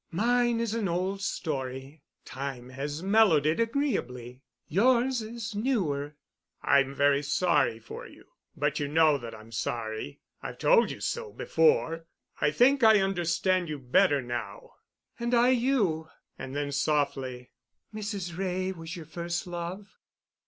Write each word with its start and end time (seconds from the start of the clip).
Mine 0.09 0.59
is 0.59 0.73
an 0.73 0.87
old 0.87 1.21
story. 1.21 2.01
Time 2.25 2.69
has 2.69 3.03
mellowed 3.03 3.45
it 3.45 3.59
agreeably. 3.59 4.41
Yours 4.67 5.21
is 5.21 5.53
newer——" 5.53 6.17
"I'm 6.63 6.95
very 6.95 7.21
sorry 7.21 7.77
for 7.77 8.07
you. 8.07 8.25
But 8.57 8.79
you 8.79 8.87
know 8.87 9.19
that 9.19 9.35
I'm 9.35 9.51
sorry. 9.51 10.19
I've 10.41 10.57
told 10.57 10.89
you 10.89 11.01
so 11.01 11.31
before. 11.31 12.07
I 12.39 12.49
think 12.49 12.83
I 12.83 12.99
understand 12.99 13.69
you 13.69 13.77
better 13.77 14.23
now." 14.23 14.71
"And 15.19 15.35
I 15.35 15.49
you," 15.49 16.09
and 16.35 16.55
then 16.55 16.71
softly, 16.71 17.51
"Mrs. 17.93 18.35
Wray 18.35 18.71
was 18.71 18.95
your 18.95 19.05
first 19.05 19.45
love?" 19.45 19.99